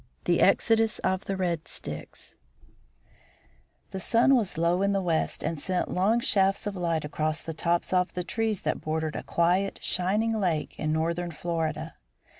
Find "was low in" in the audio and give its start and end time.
4.33-4.93